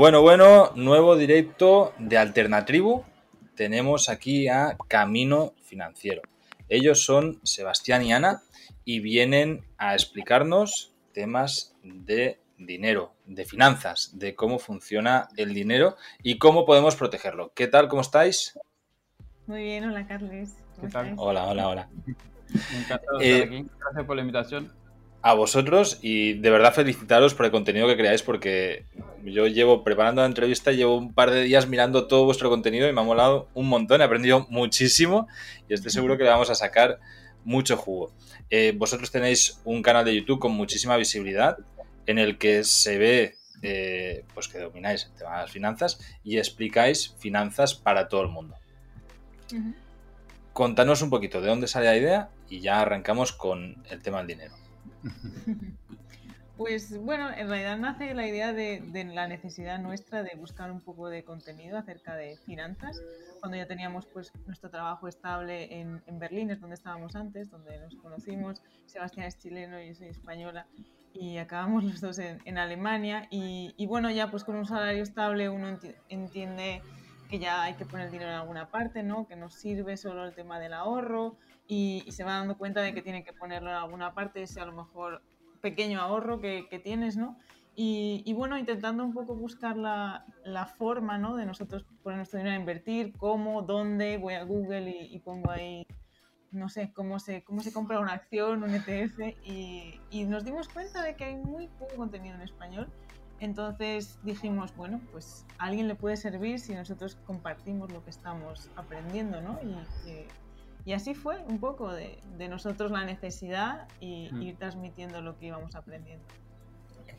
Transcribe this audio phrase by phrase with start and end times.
[0.00, 3.04] Bueno, bueno, nuevo directo de Alternatribu.
[3.54, 6.22] Tenemos aquí a Camino Financiero.
[6.70, 8.40] Ellos son Sebastián y Ana
[8.86, 16.38] y vienen a explicarnos temas de dinero, de finanzas, de cómo funciona el dinero y
[16.38, 17.52] cómo podemos protegerlo.
[17.54, 17.88] ¿Qué tal?
[17.88, 18.58] ¿Cómo estáis?
[19.46, 20.56] Muy bien, hola Carles.
[20.80, 21.12] ¿Qué tal?
[21.18, 21.88] Hola, hola, hola.
[22.74, 23.70] Encantado de estar eh, aquí.
[23.78, 24.79] Gracias por la invitación.
[25.22, 28.86] A vosotros y de verdad felicitaros por el contenido que creáis porque
[29.22, 32.92] yo llevo preparando la entrevista, llevo un par de días mirando todo vuestro contenido y
[32.92, 35.28] me ha molado un montón, he aprendido muchísimo
[35.68, 37.00] y estoy seguro que le vamos a sacar
[37.44, 38.12] mucho jugo.
[38.48, 41.58] Eh, vosotros tenéis un canal de YouTube con muchísima visibilidad
[42.06, 46.38] en el que se ve eh, pues que domináis el tema de las finanzas y
[46.38, 48.56] explicáis finanzas para todo el mundo.
[50.52, 54.28] Contanos un poquito de dónde sale la idea y ya arrancamos con el tema del
[54.28, 54.54] dinero.
[56.60, 58.82] Pues bueno, en realidad nace la idea de,
[59.14, 63.00] la necesidad nuestra de buscar un poco de contenido acerca de finanzas.
[63.40, 67.96] Cuando ya teníamos pues nuestro trabajo estable en, Berlín, es donde estábamos antes, donde nos
[67.96, 68.60] conocimos.
[68.84, 70.66] Sebastián es chileno, y yo soy española
[71.14, 73.26] y acabamos los dos en, Alemania.
[73.30, 75.78] Y, bueno, ya pues con un salario estable uno
[76.10, 76.82] entiende
[77.30, 79.26] que ya hay que poner dinero en alguna parte, ¿no?
[79.26, 81.38] Que no sirve solo el tema del ahorro
[81.70, 84.60] y, y se va dando cuenta de que tiene que ponerlo en alguna parte, ese
[84.60, 85.22] a lo mejor
[85.60, 87.38] pequeño ahorro que, tienes, ¿no?
[87.76, 90.24] Y, bueno, intentando un poco buscar la,
[90.76, 91.36] forma, ¿no?
[91.36, 95.86] De nosotros poner nuestro dinero a invertir, cómo, dónde, voy a Google y, pongo ahí,
[96.50, 100.68] no sé, cómo se, cómo se compra una acción, un ETF, y, y nos dimos
[100.68, 102.88] cuenta de que hay muy poco contenido en español.
[103.38, 108.68] Entonces dijimos, bueno, pues a alguien le puede servir si nosotros compartimos lo que estamos
[108.76, 109.58] aprendiendo, ¿no?
[109.62, 109.76] Y
[110.84, 114.42] y así fue un poco de, nosotros la necesidad y mm.
[114.42, 116.24] ir transmitiendo lo que íbamos aprendiendo.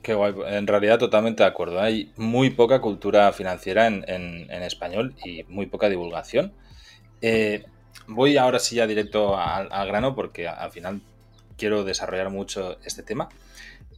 [0.01, 1.79] Qué guay, en realidad totalmente de acuerdo.
[1.79, 6.53] Hay muy poca cultura financiera en, español y muy poca divulgación.
[7.21, 7.65] Eh,
[8.07, 11.01] voy ahora sí ya directo al, grano porque al final
[11.55, 13.29] quiero desarrollar mucho este tema.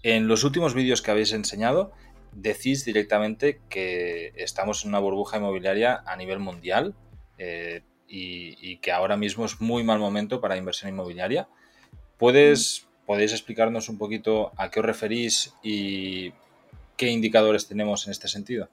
[0.04, 1.94] En los últimos vídeos que habéis enseñado,
[2.34, 6.94] decís directamente que estamos en una burbuja inmobiliaria a nivel mundial.
[7.38, 7.82] Eh,
[8.16, 11.48] y, que ahora mismo es muy mal momento para inversión inmobiliaria.
[12.18, 16.32] ¿Puedes, ¿Podéis explicarnos un poquito a qué os referís y
[16.96, 18.70] qué indicadores tenemos en este sentido?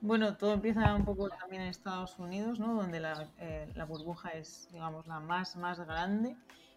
[0.00, 2.74] Bueno, todo empieza un poco también en Estados Unidos, ¿no?
[2.74, 6.36] donde la, eh, burbuja es, digamos, la más, más grande.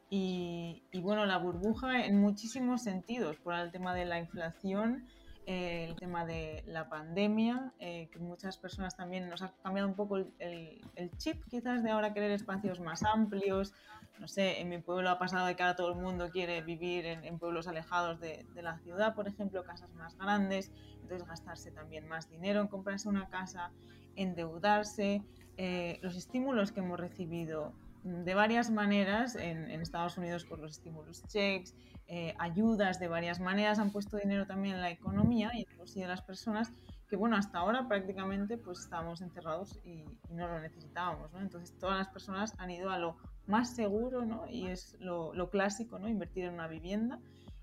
[0.09, 5.07] Y, bueno, la burbuja en muchísimos sentidos, por el tema de la inflación,
[5.45, 9.95] eh, el tema de la pandemia, eh, que muchas personas también nos ha cambiado un
[9.95, 13.73] poco el, chip quizás de ahora querer espacios más amplios.
[14.19, 17.05] No sé, en mi pueblo ha pasado de que ahora todo el mundo quiere vivir
[17.05, 20.71] en, pueblos alejados de, la ciudad, por ejemplo, casas más grandes,
[21.01, 23.71] entonces gastarse también más dinero en comprarse una casa,
[24.15, 25.23] endeudarse.
[25.57, 30.71] Eh, los estímulos que hemos recibido de varias maneras en, en Estados Unidos por los
[30.71, 31.73] estímulos checks,
[32.07, 35.77] eh, ayudas de varias maneras, han puesto dinero también en la economía y en el
[35.77, 36.73] bolsillo de las personas
[37.07, 41.39] que, bueno, hasta ahora prácticamente pues estábamos encerrados y, no lo necesitábamos, ¿no?
[41.39, 44.47] Entonces todas las personas han ido a lo más seguro, ¿no?
[44.49, 46.09] Y es lo, lo clásico, ¿no?
[46.09, 47.19] Invertir en una vivienda.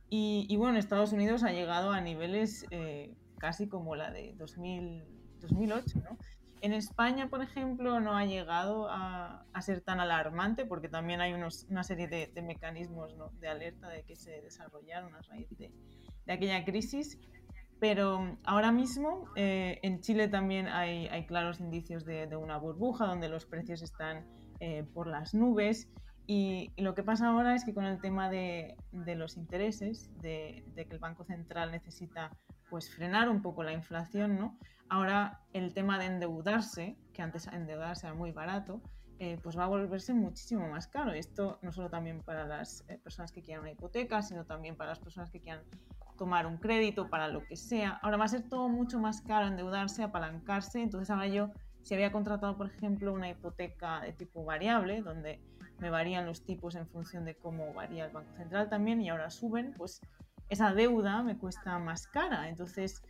[0.08, 5.04] Y, y, bueno, Estados Unidos ha llegado a niveles eh, casi como la de 2000,
[5.40, 6.16] 2008, ¿no?
[6.62, 11.82] En España, por ejemplo, no ha llegado a, ser tan alarmante porque también hay una
[11.84, 15.72] serie de, mecanismos de alerta de que se desarrollaron a raíz de,
[16.28, 17.18] aquella crisis.
[17.78, 23.46] Pero ahora mismo eh, en Chile también hay, claros indicios de, una burbuja donde los
[23.46, 24.26] precios están
[24.60, 25.88] eh, por las nubes.
[26.26, 30.86] Y, lo que pasa ahora es que con el tema de, los intereses, de, que
[30.90, 32.30] el Banco Central necesita
[32.70, 34.56] pues frenar un poco la inflación, ¿no?
[34.88, 38.80] Ahora el tema de endeudarse, que antes endeudarse era muy barato,
[39.18, 41.12] eh, pues va a volverse muchísimo más caro.
[41.12, 44.90] Esto no solo también para las eh, personas que quieran una hipoteca, sino también para
[44.90, 45.62] las personas que quieran
[46.16, 47.98] tomar un crédito, para lo que sea.
[48.02, 50.80] Ahora va a ser todo mucho más caro endeudarse, apalancarse.
[50.80, 51.50] Entonces ahora yo,
[51.82, 55.40] si había contratado, por ejemplo, una hipoteca de tipo variable, donde
[55.80, 59.30] me varían los tipos en función de cómo varía el Banco Central también y ahora
[59.30, 60.00] suben, pues
[60.50, 62.48] esa deuda me cuesta más cara.
[62.48, 63.02] Entonces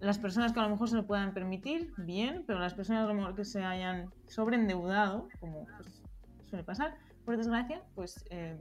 [0.00, 3.08] las personas que a lo mejor se lo puedan permitir, bien, pero las personas a
[3.08, 6.02] lo mejor que se hayan sobreendeudado, como pues,
[6.50, 8.56] suele pasar, por desgracia, pues, eh,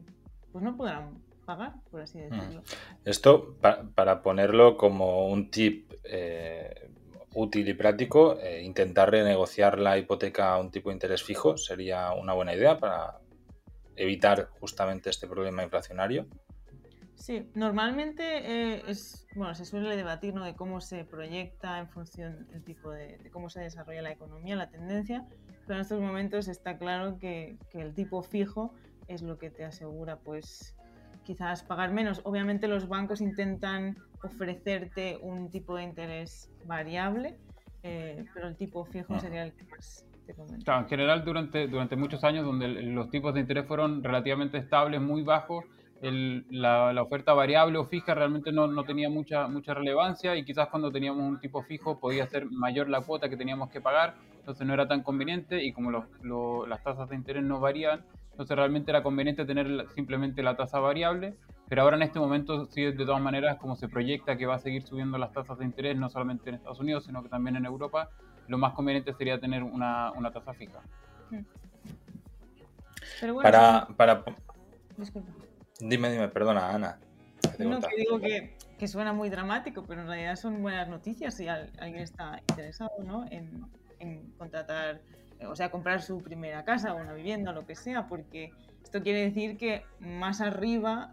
[0.52, 2.30] pues no podrán pagar, por así mm.
[2.30, 2.64] decirlo.
[3.04, 3.58] Esto,
[3.96, 6.90] para ponerlo como un tip eh,
[7.34, 12.14] útil y práctico, eh, intentar renegociar la hipoteca a un tipo de interés fijo sería
[12.14, 13.20] una buena idea para
[13.96, 16.26] evitar justamente este problema inflacionario.
[17.24, 20.44] Sí, normalmente eh, es, bueno, se suele debatir ¿no?
[20.44, 24.58] de cómo se proyecta en función del tipo de, de, cómo se desarrolla la economía,
[24.58, 25.24] la tendencia,
[25.66, 28.74] pero en estos momentos está claro que, que, el tipo fijo
[29.08, 30.76] es lo que te asegura, pues,
[31.24, 32.20] quizás pagar menos.
[32.26, 37.38] Obviamente los bancos intentan ofrecerte un tipo de interés variable,
[37.84, 40.06] eh, pero el tipo fijo sería el que más.
[40.66, 45.00] Claro, en general durante, durante muchos años donde los tipos de interés fueron relativamente estables,
[45.00, 45.64] muy bajos,
[46.12, 50.68] la, la, oferta variable o fija realmente no, no, tenía mucha, mucha relevancia y quizás
[50.68, 54.68] cuando teníamos un tipo fijo podía ser mayor la cuota que teníamos que pagar, entonces
[54.68, 58.92] no era tan conveniente y como los, las tasas de interés no varían, entonces realmente
[58.92, 61.36] era conveniente tener simplemente la tasa variable,
[61.70, 64.60] pero ahora en este momento sí de todas maneras como se proyecta que va a
[64.60, 67.66] seguir subiendo las tasas de interés no solamente en Estados Unidos sino que también en
[67.66, 68.10] Europa,
[68.48, 70.82] lo más conveniente sería tener una, una tasa fija.
[73.22, 74.24] Pero bueno, para, para...
[74.98, 75.32] Disculpa.
[75.80, 77.00] Dime, dime, perdona, Ana.
[77.60, 81.48] No, que digo que, que, suena muy dramático, pero en realidad son buenas noticias si
[81.48, 83.26] alguien está interesado ¿no?
[83.30, 83.66] en,
[84.00, 85.02] en, contratar,
[85.46, 89.02] o sea, comprar su primera casa o una vivienda o lo que sea, porque esto
[89.02, 91.12] quiere decir que más arriba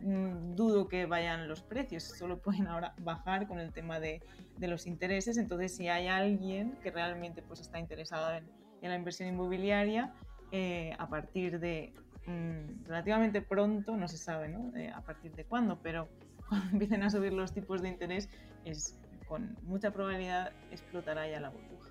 [0.00, 4.22] mmm, dudo que vayan los precios, solo pueden ahora bajar con el tema de,
[4.56, 8.48] de los intereses, entonces si hay alguien que realmente pues, está interesado en,
[8.80, 10.14] en la inversión inmobiliaria,
[10.52, 11.92] eh, a partir de
[12.26, 14.76] mmm, relativamente pronto, no se sabe ¿no?
[14.76, 16.08] Eh, a partir de cuándo, pero
[16.48, 18.28] cuando empiecen a subir los tipos de interés,
[18.64, 21.90] es con mucha probabilidad explotará ya la burbuja.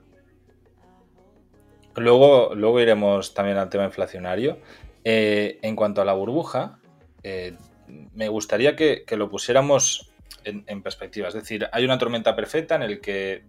[1.96, 4.58] Luego, luego iremos también al tema inflacionario.
[5.04, 6.80] Eh, en cuanto a la burbuja,
[7.22, 7.56] eh,
[7.88, 10.12] me gustaría que, que lo pusiéramos
[10.44, 11.28] en, perspectiva.
[11.28, 13.44] Es decir, hay una tormenta perfecta en el que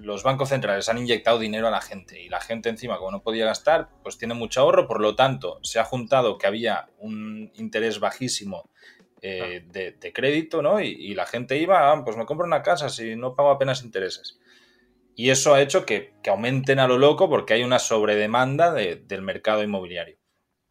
[0.00, 3.22] los bancos centrales han inyectado dinero a la gente y la gente encima, como no
[3.22, 7.50] podía gastar, pues tiene mucho ahorro, por lo tanto, se ha juntado que había un
[7.54, 8.70] interés bajísimo
[9.20, 10.80] eh, de, de, crédito, ¿no?
[10.80, 13.82] Y, y, la gente iba, ah, pues me compro una casa si no pago apenas
[13.82, 14.38] intereses.
[15.16, 18.96] Y eso ha hecho que, que aumenten a lo loco porque hay una sobredemanda de,
[18.96, 20.16] del mercado inmobiliario.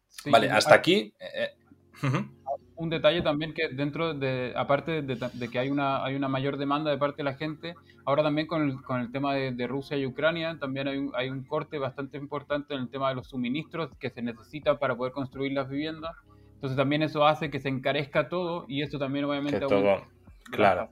[0.08, 1.12] Sí, vale, hasta aquí...
[1.20, 1.54] Eh,
[2.02, 2.37] uh -huh
[2.78, 6.56] un detalle también que dentro de, aparte de, de, que hay una, hay una mayor
[6.56, 9.66] demanda de parte de la gente, ahora también con el, con el tema de, de,
[9.66, 13.16] Rusia y Ucrania, también hay un, hay un corte bastante importante en el tema de
[13.16, 16.14] los suministros que se necesita para poder construir las viviendas.
[16.54, 19.58] Entonces también eso hace que se encarezca todo y eso también obviamente...
[19.58, 20.02] Que todo,
[20.50, 20.88] claro.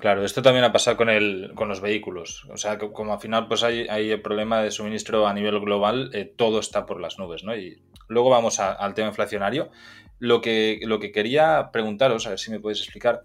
[0.00, 2.44] Claro, esto también ha pasado con, el, con los vehículos.
[2.50, 6.10] O sea, como al final pues hay, hay el problema de suministro a nivel global,
[6.12, 7.56] eh, todo está por las nubes, ¿no?
[7.56, 9.70] Y luego vamos al tema inflacionario.
[10.18, 13.22] Lo que, lo que quería preguntaros, a ver si me podéis explicar,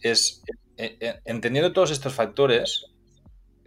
[0.00, 0.42] es,
[0.78, 2.86] eh, eh, entendiendo todos estos factores,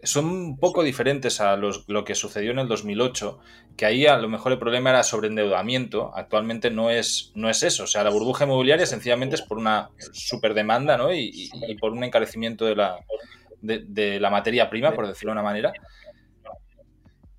[0.03, 3.39] son un poco diferentes a lo que sucedió en el 2008,
[3.77, 7.83] que ahí a lo mejor el problema era sobreendeudamiento, actualmente no es, no es eso,
[7.83, 11.13] o sea, la burbuja inmobiliaria sencillamente es por una superdemanda ¿no?
[11.13, 12.99] y, y, por un encarecimiento de la,
[13.61, 15.73] de la materia prima, por decirlo de una manera.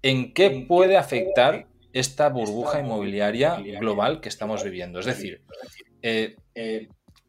[0.02, 5.00] ¿En qué puede afectar esta burbuja inmobiliaria global que estamos viviendo?
[5.00, 5.42] Es decir,
[6.02, 6.36] eh,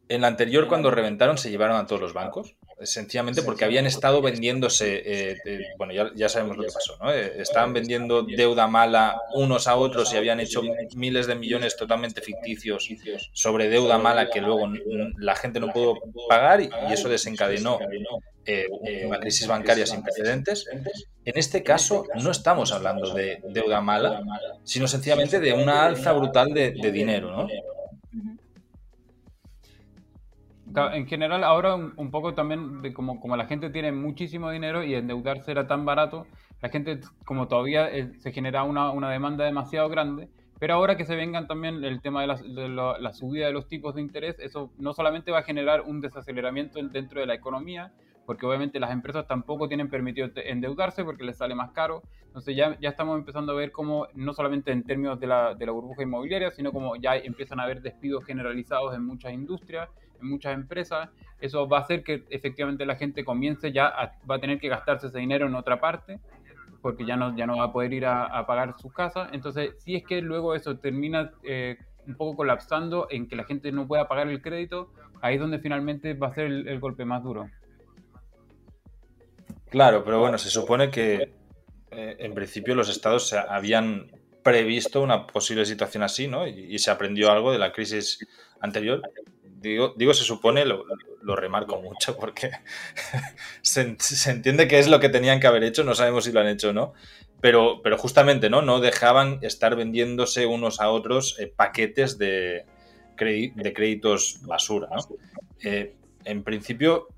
[0.08, 4.20] en la anterior cuando reventaron se llevaron a todos los bancos, sencillamente porque habían estado
[4.20, 7.12] vendiéndose, eh, eh, bueno, ya, ya, sabemos lo que pasó, ¿no?
[7.12, 10.62] Eh, estaban vendiendo deuda mala unos a otros y habían hecho
[10.94, 12.88] miles de millones totalmente ficticios
[13.32, 14.68] sobre deuda mala que luego
[15.18, 15.94] la gente no pudo
[16.28, 17.78] pagar y, y eso desencadenó
[19.04, 20.66] una crisis bancaria sin precedentes.
[21.24, 24.22] En este caso no estamos hablando de deuda mala,
[24.64, 27.48] sino sencillamente de una alza brutal de, de dinero, ¿no?
[30.76, 34.84] En general, ahora un, un poco también, de como, como, la gente tiene muchísimo dinero
[34.84, 36.26] y endeudarse era tan barato,
[36.60, 40.28] la gente como todavía eh, se genera una, una, demanda demasiado grande,
[40.58, 43.52] pero ahora que se vengan también el tema de, la, de la, la, subida de
[43.52, 47.34] los tipos de interés, eso no solamente va a generar un desaceleramiento dentro de la
[47.34, 47.92] economía,
[48.26, 52.02] porque obviamente las empresas tampoco tienen permitido endeudarse porque les sale más caro.
[52.26, 55.64] Entonces ya, ya estamos empezando a ver cómo, no solamente en términos de la, de
[55.64, 59.88] la burbuja inmobiliaria, sino como ya empiezan a haber despidos generalizados en muchas industrias,
[60.20, 61.08] en muchas empresas.
[61.40, 64.68] Eso va a hacer que efectivamente la gente comience ya a, va a tener que
[64.68, 66.20] gastarse ese dinero en otra parte
[66.86, 69.28] porque ya no, ya no va a poder ir a, pagar su casa.
[69.32, 73.72] Entonces, si es que luego eso termina eh, un poco colapsando en que la gente
[73.72, 77.24] no pueda pagar el crédito, ahí es donde finalmente va a ser el, golpe más
[77.24, 77.50] duro.
[79.68, 81.34] Claro, pero bueno, se supone que
[81.90, 84.06] eh, en principio los estados habían
[84.44, 86.46] previsto una posible situación así, ¿no?
[86.46, 88.24] Y, y, se aprendió algo de la crisis
[88.60, 89.02] anterior.
[89.60, 90.84] Digo, digo se supone, lo,
[91.22, 92.50] lo remarco mucho porque
[93.62, 96.40] se, se, entiende que es lo que tenían que haber hecho, no sabemos si lo
[96.40, 96.92] han hecho o no,
[97.40, 98.62] pero, pero justamente, ¿no?
[98.62, 102.64] No dejaban estar vendiéndose unos a otros eh, paquetes de,
[103.18, 104.88] de créditos basura.
[104.90, 105.16] ¿no?
[105.64, 105.94] Eh,
[106.24, 107.08] en principio,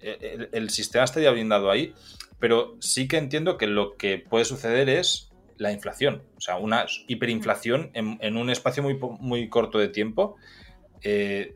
[0.00, 1.94] el, el, sistema estaría blindado ahí,
[2.38, 6.86] pero sí que entiendo que lo que puede suceder es la inflación, o sea, una
[7.06, 10.36] hiperinflación en, un espacio muy, muy corto de tiempo.
[11.08, 11.54] Eh,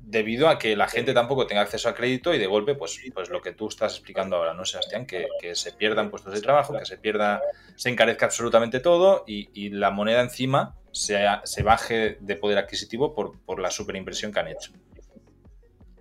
[0.00, 3.28] debido a que la gente tampoco tenga acceso a crédito y de golpe, pues, pues
[3.28, 5.04] lo que tú estás explicando ahora, ¿no, Sebastián?
[5.04, 7.42] Que, se pierdan puestos de trabajo, que se pierda,
[7.74, 13.38] se encarezca absolutamente todo y, la moneda encima se, se, baje de poder adquisitivo por,
[13.40, 14.72] por la superimpresión que han hecho.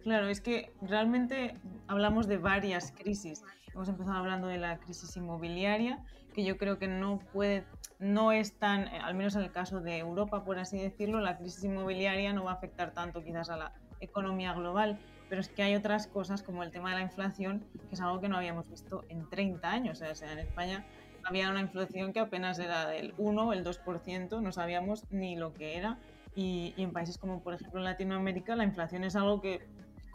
[0.03, 1.55] Claro, es que realmente
[1.87, 3.43] hablamos de varias crisis.
[3.73, 6.01] Hemos empezado hablando de la crisis inmobiliaria,
[6.35, 7.63] que yo creo que no puede,
[7.97, 11.63] no es tan, al menos en el caso de Europa, por así decirlo, la crisis
[11.63, 14.99] inmobiliaria no va a afectar tanto quizás a la economía global,
[15.29, 18.19] pero es que hay otras cosas como el tema de la inflación, que es algo
[18.19, 20.01] que no habíamos visto en 30 años.
[20.01, 20.85] O sea, en España
[21.23, 25.53] había una inflación que apenas era del 1 o el 2%, no sabíamos ni lo
[25.53, 25.97] que era.
[26.35, 29.65] Y, y, en países como por ejemplo en Latinoamérica la inflación es algo que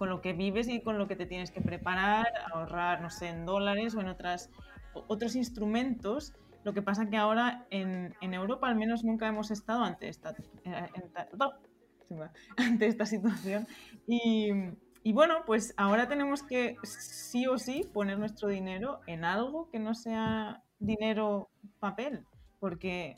[0.00, 3.29] con lo que vives y con lo que te tienes que preparar, ahorrar, no sé,
[3.29, 4.49] en dólares o en otras,
[4.95, 6.35] otros instrumentos.
[6.65, 10.35] Lo que pasa que ahora en, en Europa al menos nunca hemos estado ante esta,
[10.65, 10.89] eh,
[12.57, 13.67] ante esta situación.
[14.07, 14.51] Y,
[15.03, 19.79] y, bueno, pues ahora tenemos que sí o sí poner nuestro dinero en algo que
[19.79, 22.25] no sea dinero papel,
[22.59, 23.17] porque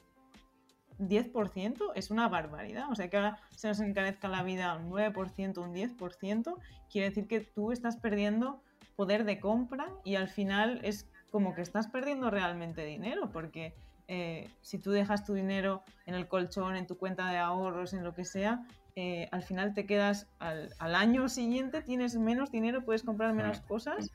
[0.99, 2.91] 10% es una barbaridad.
[2.91, 6.57] O sea, que ahora se nos encarezca la vida un 9%, un 10%,
[6.91, 8.63] quiere decir que tú estás perdiendo
[8.97, 13.75] poder de compra y al final es como que estás perdiendo realmente dinero, porque
[14.07, 18.05] eh, si tú dejas tu dinero en el colchón, en tu cuenta de ahorros, en
[18.05, 18.63] lo que sea,
[18.95, 24.13] eh, al final te quedas al, año siguiente, tienes menos dinero, puedes comprar menos cosas.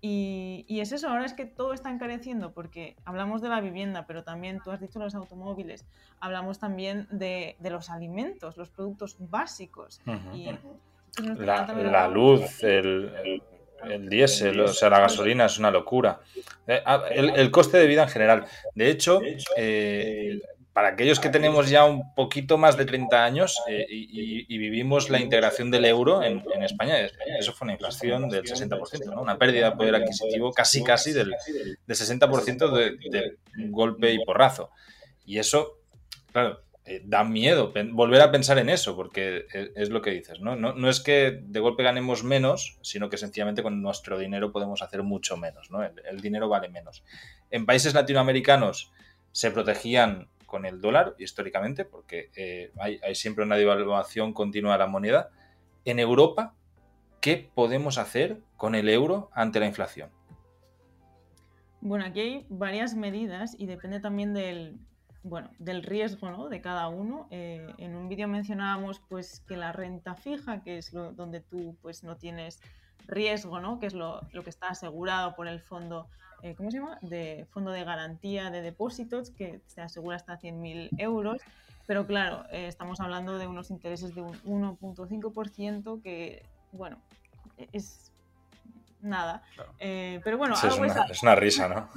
[0.00, 4.06] Y, y, es eso, ahora es que todo está encareciendo porque hablamos de la vivienda,
[4.06, 5.84] pero también tú has dicho los automóviles,
[6.20, 10.00] hablamos también de, de los alimentos, los productos básicos.
[10.32, 10.50] y,
[11.18, 13.42] la, luz, el, el
[14.00, 16.20] diésel, o sea, la gasolina es una locura.
[16.66, 18.46] Eh, ah, el, coste de vida en general.
[18.74, 19.20] De hecho,
[19.56, 20.40] eh,
[20.72, 25.18] para aquellos que tenemos ya un poquito más de 30 años eh, y, vivimos la
[25.20, 26.98] integración del euro en, España,
[27.38, 29.22] eso fue una inflación del 60%, ¿no?
[29.22, 31.34] una pérdida de poder adquisitivo casi casi del,
[31.86, 33.36] del 60% de, de
[33.70, 34.70] golpe y porrazo.
[35.24, 35.78] Y eso,
[36.32, 40.40] claro, eh, da miedo volver a pensar en eso, porque e, es, lo que dices,
[40.40, 40.54] ¿no?
[40.54, 40.88] ¿no?
[40.88, 45.36] es que de golpe ganemos menos, sino que sencillamente con nuestro dinero podemos hacer mucho
[45.36, 45.82] menos, ¿no?
[45.82, 47.02] El, dinero vale menos.
[47.50, 48.92] En países latinoamericanos
[49.32, 54.78] se protegían con el dólar, históricamente, porque eh, hay, hay, siempre una devaluación continua de
[54.78, 55.30] la moneda.
[55.84, 56.54] En Europa,
[57.20, 60.10] ¿qué podemos hacer con el euro ante la inflación?
[61.80, 64.78] Bueno, aquí hay varias medidas y depende también del,
[65.28, 66.48] bueno, del riesgo ¿no?
[66.48, 67.26] de cada uno.
[67.30, 71.76] Eh, en un vídeo mencionábamos pues, que la renta fija, que es lo, donde tú
[71.82, 72.60] pues, no tienes
[73.08, 73.80] riesgo, ¿no?
[73.80, 76.08] que es lo, lo que está asegurado por el fondo,
[76.42, 76.98] eh, ¿cómo se llama?
[77.02, 81.42] De fondo de garantía de depósitos, que se asegura hasta 100.000 euros.
[81.88, 84.36] Pero claro, eh, estamos hablando de unos intereses de un
[84.78, 86.98] 1.5% que, bueno,
[87.72, 88.12] es
[89.00, 89.42] nada.
[89.78, 91.88] pero bueno, es, una, es, una, risa, ¿no?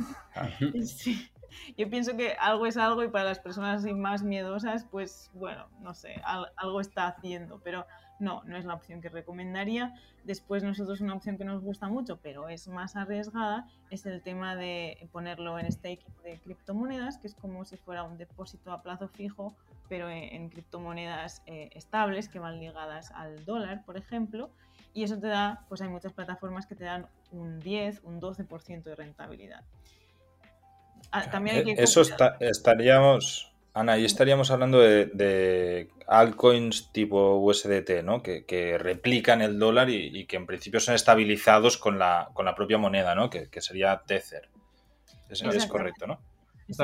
[0.85, 1.29] sí
[1.77, 5.93] yo pienso que algo es algo y para las personas más miedosas, pues bueno, no
[5.93, 6.21] sé,
[6.55, 7.85] algo está haciendo, pero
[8.19, 9.93] no, no es la opción que recomendaría.
[10.23, 14.55] Después nosotros una opción que nos gusta mucho, pero es más arriesgada, es el tema
[14.55, 19.07] de ponerlo en staking de criptomonedas, que es como si fuera un depósito a plazo
[19.07, 19.55] fijo,
[19.87, 24.51] pero en, criptomonedas eh, estables que van ligadas al dólar, por ejemplo.
[24.93, 28.83] Y eso te da, pues hay muchas plataformas que te dan un 10, un 12%
[28.83, 29.63] de rentabilidad.
[31.11, 32.01] Ah, también eh, Eso
[32.39, 38.21] estaríamos, Ana, ahí estaríamos hablando de, altcoins tipo USDT, ¿no?
[38.21, 42.77] Que, replican el dólar y, que en principio son estabilizados con la, con la propia
[42.77, 43.29] moneda, ¿no?
[43.29, 44.49] Que, sería Tether.
[45.29, 46.19] Eso es correcto, ¿no?
[46.69, 46.83] eso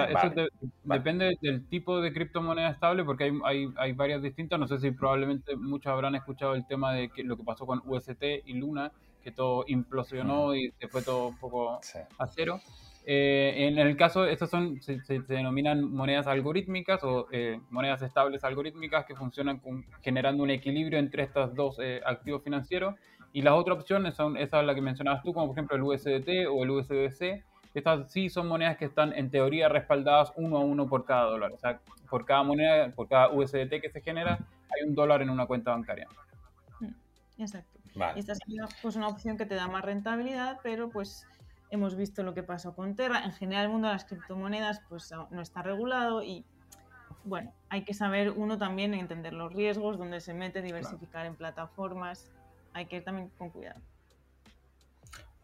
[0.83, 4.59] depende del tipo de criptomoneda estable porque hay, hay, varias distintas.
[4.59, 8.23] No sé si probablemente muchos habrán escuchado el tema de lo que pasó con UST
[8.45, 8.91] y Luna,
[9.23, 11.79] que todo implosionó y se fue todo un poco
[12.17, 12.59] a cero.
[13.07, 19.05] Eh, en el caso, estas son, se, denominan monedas algorítmicas o eh, monedas estables algorítmicas
[19.05, 19.61] que funcionan
[20.01, 22.95] generando un equilibrio entre estos dos eh, activos financieros.
[23.31, 26.47] Y las otras opciones son esa la que mencionabas tú, como por ejemplo el USDT
[26.49, 27.43] o el USDC.
[27.75, 31.51] Estas sí son monedas que están en teoría respaldadas uno a uno por cada dólar.
[31.51, 34.39] O sea, por cada moneda, por cada USDT que se genera,
[34.73, 36.07] hay un dólar en una cuenta bancaria.
[36.79, 37.75] Mm, exacto.
[38.15, 38.39] Y esta es
[38.81, 41.27] pues, una opción que te da más rentabilidad, pero pues
[41.71, 43.23] Hemos visto lo que pasó con Terra.
[43.25, 46.45] En general, el mundo de las criptomonedas pues, no está regulado y
[47.25, 52.29] bueno, hay que saber uno también entender los riesgos, dónde se mete, diversificar en plataformas,
[52.73, 53.81] hay que ir también con cuidado.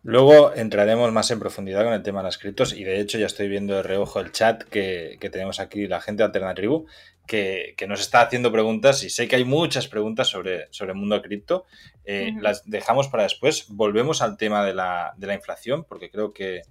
[0.04, 3.28] Luego entraremos más en profundidad con el tema de las criptos y de hecho ya
[3.28, 6.88] estoy viendo de reojo el chat que, tenemos aquí, la gente de Alternatribu,
[7.31, 10.97] que, que, nos está haciendo preguntas y sé que hay muchas preguntas sobre, sobre el
[10.97, 11.65] mundo cripto.
[12.03, 13.67] Eh, las dejamos para después.
[13.69, 16.63] Volvemos al tema de la, de la inflación porque creo que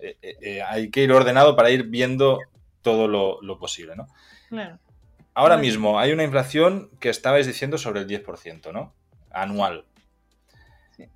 [0.00, 2.40] eh, eh, hay que ir ordenado para ir viendo
[2.80, 4.08] todo lo, lo posible, ¿no?
[4.48, 4.80] Claro.
[5.34, 8.92] Ahora mismo hay una inflación que estabais diciendo sobre el 10%, ¿no?
[9.30, 9.84] Anual.
[10.96, 11.06] Sí.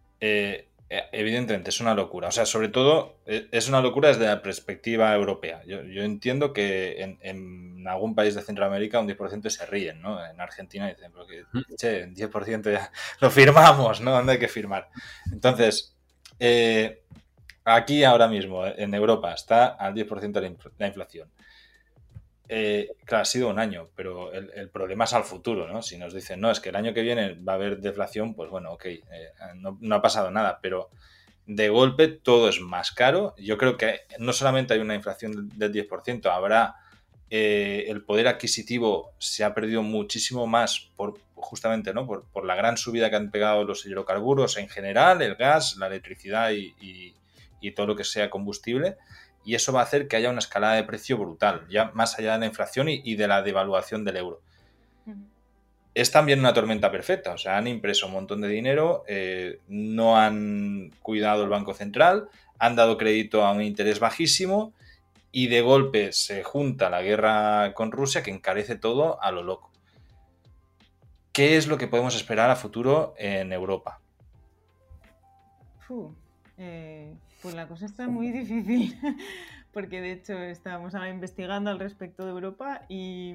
[0.88, 2.28] Eh, evidentemente es una locura.
[2.28, 5.62] O sea, sobre todo eh, es una locura desde la perspectiva europea.
[5.66, 10.24] Yo, entiendo que en, algún país de Centroamérica un 10% se ríen, ¿no?
[10.24, 11.44] En Argentina dicen, porque,
[11.76, 12.90] che, 10% ya
[13.20, 14.12] lo firmamos, ¿no?
[14.12, 14.88] ¿Dónde hay que firmar?
[15.32, 15.96] Entonces,
[16.40, 17.02] eh,
[17.64, 21.28] aquí ahora mismo, en Europa, está al 10% la inflación.
[22.48, 25.82] Eh, claro, ha sido un año, pero el, problema es al futuro, ¿no?
[25.82, 28.50] Si nos dicen, no, es que el año que viene va a haber deflación, pues
[28.50, 29.02] bueno, ok, eh,
[29.56, 30.90] no, ha pasado nada, pero
[31.46, 33.34] de golpe todo es más caro.
[33.38, 36.76] Yo creo que no solamente hay una inflación del 10%, habrá
[37.30, 42.06] eh, el poder adquisitivo se ha perdido muchísimo más por justamente, ¿no?
[42.06, 46.52] Por, la gran subida que han pegado los hidrocarburos en general, el gas, la electricidad
[46.52, 47.14] y
[47.74, 48.96] todo lo que sea combustible
[49.46, 52.32] y eso va a hacer que haya una escalada de precio brutal, ya más allá
[52.32, 54.42] de la inflación y, de la devaluación del euro.
[55.94, 60.18] Es también una tormenta perfecta, o sea, han impreso un montón de dinero, eh, no
[60.18, 64.72] han cuidado el Banco Central, han dado crédito a un interés bajísimo
[65.30, 69.70] y de golpe se junta la guerra con Rusia que encarece todo a lo loco.
[71.32, 74.00] ¿Qué es lo que podemos esperar a futuro en Europa?
[76.58, 77.14] Eh,
[77.46, 78.98] pues la cosa está muy difícil,
[79.72, 83.34] porque de hecho estábamos ahora investigando al respecto de Europa y,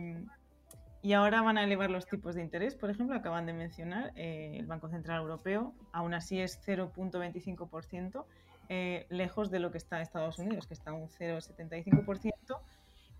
[1.01, 2.75] y ahora van a elevar los tipos de interés.
[2.75, 8.25] Por ejemplo, acaban de mencionar eh, el Banco Central Europeo, aún así es 0.25%,
[8.67, 12.59] eh, lejos de lo que está Estados Unidos, que está un 0.75%.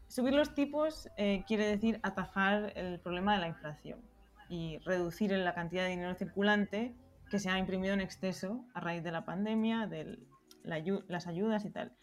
[0.09, 4.01] Subir los tipos eh, quiere decir atajar el problema de la inflación
[4.49, 6.93] y reducir la cantidad de dinero circulante
[7.29, 10.27] que se ha imprimido en exceso a raíz de la pandemia, del
[10.63, 11.93] las ayudas y tal.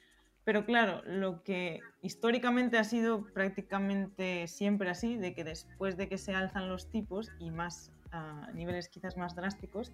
[0.44, 6.16] Pero claro, lo que históricamente ha sido prácticamente siempre así, de que después de que
[6.16, 9.92] se alzan los tipos y más a niveles quizás más drásticos,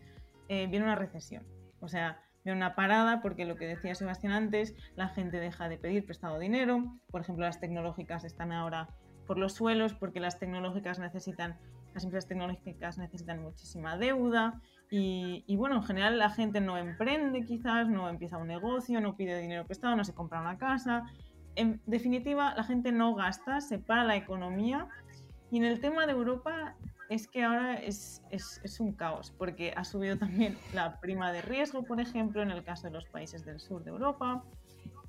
[0.48, 1.44] eh, viene una recesión.
[1.80, 5.76] O sea, viene una parada porque lo que decía Sebastián antes, la gente deja de
[5.76, 7.00] pedir prestado dinero.
[7.10, 8.88] Por ejemplo, las tecnológicas están ahora
[9.26, 11.56] por los suelos porque las tecnológicas necesitan,
[11.94, 14.60] las empresas tecnológicas necesitan muchísima deuda
[14.90, 19.40] y, bueno, en general la gente no emprende quizás, no empieza un negocio, no pide
[19.40, 21.10] dinero prestado, no se compra una casa.
[21.56, 24.86] En definitiva, la gente no gasta, se para la economía.
[25.50, 26.76] Y en el tema de Europa
[27.08, 31.82] es que ahora es, es, un caos, porque ha subido también la prima de riesgo,
[31.82, 34.44] por ejemplo, en el caso de los países del sur de Europa.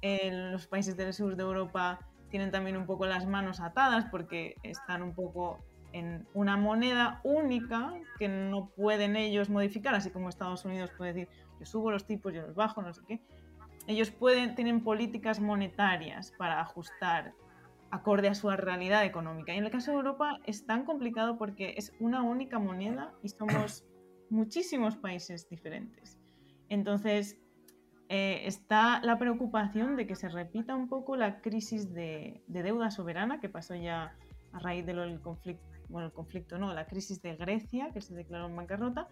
[0.02, 4.56] En los países del sur de Europa tienen también un poco las manos atadas porque
[4.64, 5.60] están un poco
[5.94, 11.30] en una moneda única que no pueden ellos modificar, así como Estados Unidos puede decir,
[11.60, 13.22] yo subo los tipos, yo los bajo, no sé qué.
[13.88, 17.34] Ellos pueden, tienen políticas monetarias para ajustar
[17.92, 19.54] acorde a su realidad económica.
[19.54, 23.30] Y en el caso de Europa es tan complicado porque es una única moneda y
[23.30, 23.86] somos
[24.30, 26.20] muchísimos países diferentes.
[26.68, 27.38] Entonces,
[28.10, 32.92] eh, está la preocupación de que se repita un poco la crisis de, de deuda
[32.92, 34.16] soberana que pasó ya
[34.54, 38.48] a raíz del conflicto bueno, el conflicto, no, la crisis de Grecia, que se declaró
[38.48, 39.08] en bancarrota.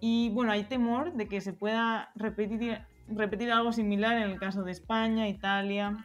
[0.00, 4.62] Y bueno, hay temor de que se pueda repetir, repetir algo similar en el caso
[4.62, 5.96] de España, Italia.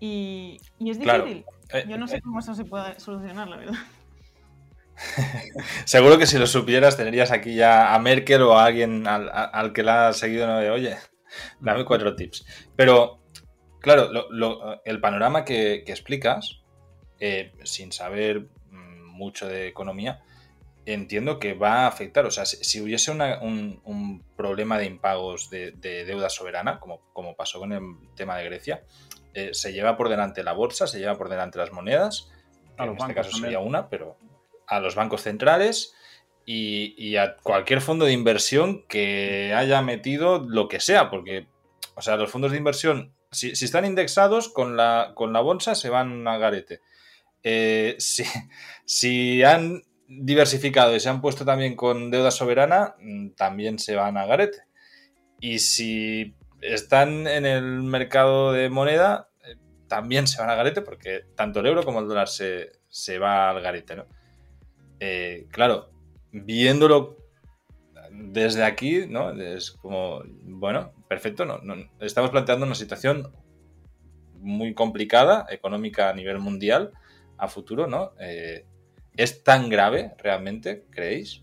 [0.00, 1.44] Y, es difícil.
[1.72, 2.22] Eh, Yo no sé eh.
[2.22, 3.78] cómo eso se puede solucionar, la verdad.
[5.84, 9.82] Seguro que si lo supieras tendrías aquí ya a Merkel o a alguien al, que
[9.82, 10.58] la ha seguido, ¿no?
[10.58, 10.96] de oye,
[11.60, 12.44] dame cuatro tips.
[12.76, 13.22] Pero,
[13.80, 14.10] claro,
[14.84, 16.62] el panorama que, explicas,
[17.20, 20.22] eh, sin saber mucho de economía,
[20.86, 22.26] entiendo que va a afectar.
[22.26, 27.72] O sea, si, hubiese un, problema de impagos de, deuda soberana, como, como, pasó con
[27.72, 27.82] el
[28.16, 28.84] tema de Grecia,
[29.34, 32.30] eh, se lleva por delante la bolsa, se lleva por delante las monedas,
[32.78, 34.16] en este caso sería una, pero
[34.72, 35.94] a los bancos centrales
[36.46, 41.46] y, a cualquier fondo de inversión que haya metido lo que sea, porque,
[41.94, 45.90] o sea, los fondos de inversión, si, están indexados con la, con la bolsa, se
[45.90, 46.80] van a garete.
[47.42, 47.96] Eh,
[48.84, 54.16] si, han diversificado y se han puesto también con deuda soberana, mm, también se van
[54.16, 54.64] a garete.
[55.38, 59.56] Y si están en el mercado de moneda, eh,
[59.86, 63.60] también se van al garete porque tanto el euro como el dólar se, va al
[63.60, 64.06] garete, ¿no?
[65.04, 65.90] Eh, claro,
[66.30, 67.16] viéndolo
[68.12, 69.32] desde aquí, ¿no?
[69.32, 71.58] Es como, bueno, perfecto, no,
[71.98, 73.32] estamos planteando una situación
[74.38, 76.92] muy complicada, económica a nivel mundial,
[77.36, 78.12] a futuro, ¿no?
[78.20, 78.64] Eh,
[79.16, 81.42] ¿Es tan grave realmente, creéis?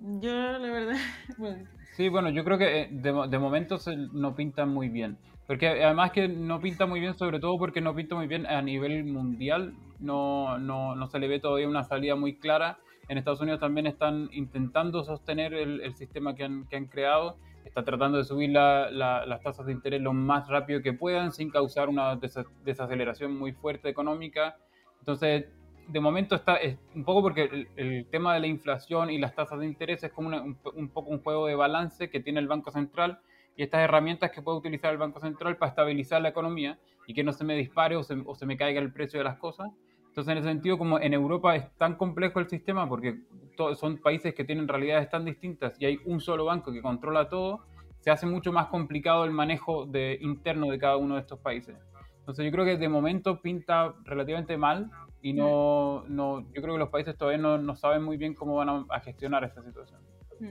[0.00, 0.98] Yo, la verdad.
[1.96, 3.78] Sí, bueno, yo creo que eh, de, de momento
[4.12, 5.16] no pinta muy bien.
[5.46, 8.60] Porque además que no pinta muy bien, sobre todo porque no pinta muy bien a
[8.62, 9.74] nivel mundial.
[10.04, 12.78] No, no, no se le ve todavía una salida muy clara.
[13.08, 17.36] En Estados Unidos también están intentando sostener el, el sistema que han, que han, creado.
[17.64, 21.50] Están tratando de subir la, las tasas de interés lo más rápido que puedan sin
[21.50, 22.18] causar una
[22.64, 24.56] desaceleración muy fuerte económica.
[25.00, 25.46] Entonces,
[25.88, 29.58] de momento está es un poco porque el, tema de la inflación y las tasas
[29.58, 33.20] de interés es como un, poco un juego de balance que tiene el Banco Central
[33.56, 37.22] y estas herramientas que puede utilizar el Banco Central para estabilizar la economía y que
[37.22, 39.70] no se me dispare o se, o se me caiga el precio de las cosas.
[40.14, 43.18] Entonces, en ese sentido, como en Europa es tan complejo el sistema porque
[43.74, 47.64] son países que tienen realidades tan distintas y hay un solo banco que controla todo,
[47.98, 51.76] se hace mucho más complicado el manejo de, interno de cada uno de estos países.
[52.20, 54.88] Entonces, yo creo que de momento pinta relativamente mal,
[55.20, 58.54] y no, no, yo creo que los países todavía no, no saben muy bien cómo
[58.54, 60.00] van a, gestionar esta situación.
[60.38, 60.50] Mm.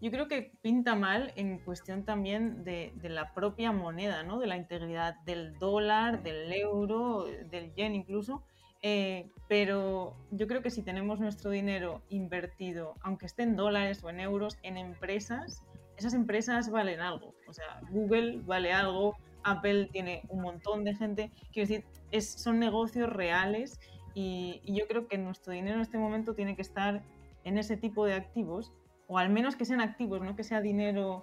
[0.00, 4.38] Yo creo que pinta mal en cuestión también de, de, la propia moneda, ¿no?
[4.38, 8.44] de la integridad del dólar, del euro, del yen incluso.
[8.86, 14.10] Eh, pero yo creo que si tenemos nuestro dinero invertido, aunque esté en dólares o
[14.10, 15.62] en euros, en empresas,
[15.96, 17.34] esas empresas valen algo.
[17.48, 21.30] O sea, Google vale algo, Apple tiene un montón de gente.
[21.50, 23.80] Quiero decir, es, son negocios reales
[24.12, 27.02] y, yo creo que nuestro dinero en este momento tiene que estar
[27.44, 28.70] en ese tipo de activos,
[29.06, 31.22] o al menos que sean activos, no que sea dinero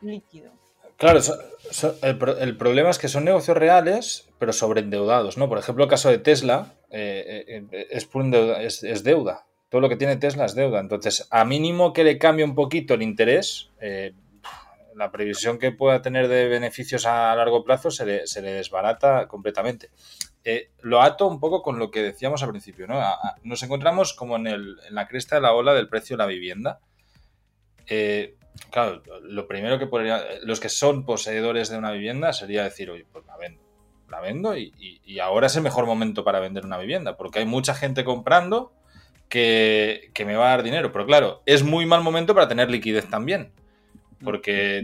[0.00, 0.50] líquido.
[0.96, 1.20] Claro,
[2.40, 5.50] el, problema es que son negocios reales, pero sobreendeudados, ¿no?
[5.50, 9.46] Por ejemplo, el caso de Tesla eh, eh, es, es, deuda.
[9.68, 10.80] Todo lo que tiene Tesla es deuda.
[10.80, 14.12] Entonces, a mínimo que le cambie un poquito el interés, eh,
[14.94, 19.26] la previsión que pueda tener de beneficios a largo plazo se le, se le desbarata
[19.26, 19.90] completamente.
[20.44, 23.00] Eh, lo ato un poco con lo que decíamos al principio, ¿no?
[23.44, 26.26] nos encontramos como en, el, en, la cresta de la ola del precio de la
[26.26, 26.80] vivienda.
[27.86, 28.36] Eh,
[28.70, 33.06] claro, lo primero que podría, los que son poseedores de una vivienda sería decir, oye,
[33.10, 33.61] pues la vendo,
[34.12, 37.74] la vendo y, ahora es el mejor momento para vender una vivienda, porque hay mucha
[37.74, 38.72] gente comprando
[39.28, 43.08] que, me va a dar dinero, pero claro, es muy mal momento para tener liquidez
[43.08, 43.52] también,
[44.22, 44.82] porque,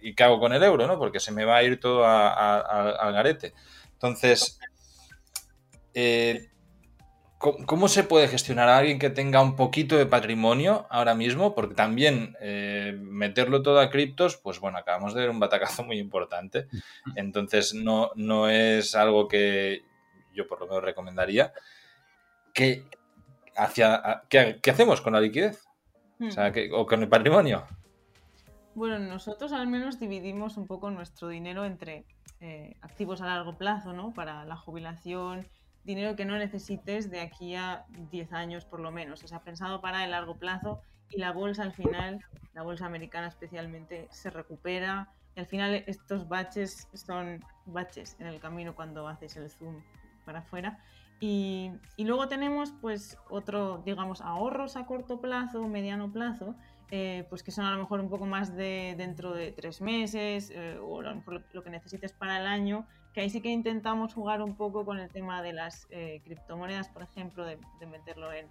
[0.00, 0.98] ¿y qué hago con el euro, no?
[0.98, 3.52] Porque se me va a ir todo al garete.
[3.92, 4.60] Entonces,
[5.94, 6.49] eh,
[7.40, 11.54] ¿cómo, se puede gestionar a alguien que tenga un poquito de patrimonio ahora mismo?
[11.54, 15.98] Porque también eh, meterlo todo a criptos, pues bueno, acabamos de ver un batacazo muy
[15.98, 16.68] importante.
[17.16, 19.82] Entonces no, no es algo que
[20.34, 21.54] yo por lo menos recomendaría.
[22.52, 22.84] ¿Qué,
[23.56, 25.64] hacia, ¿qué, hacemos con la liquidez?
[26.20, 26.74] O, sea, hmm.
[26.74, 27.66] o con el patrimonio.
[28.74, 32.04] Bueno, nosotros al menos dividimos un poco nuestro dinero entre
[32.40, 34.12] eh, activos a largo plazo, ¿no?
[34.12, 35.48] Para la jubilación
[35.84, 39.22] dinero que no necesites de aquí a 10 años por lo menos.
[39.24, 43.28] O sea, pensado para el largo plazo y la bolsa al final, la bolsa americana
[43.28, 45.08] especialmente, se recupera.
[45.36, 49.82] Y al final estos baches son baches en el camino cuando haces el zoom
[50.24, 50.78] para afuera.
[51.20, 56.56] Y, y luego tenemos pues otro, digamos, ahorros a corto plazo, mediano plazo,
[56.92, 60.50] eh, pues que son a lo mejor un poco más de dentro de tres meses
[60.50, 63.50] eh, o a lo mejor lo que necesites para el año que ahí sí que
[63.50, 67.58] intentamos jugar un poco con el tema de las eh, criptomonedas, por ejemplo, de,
[67.90, 68.46] meterlo en,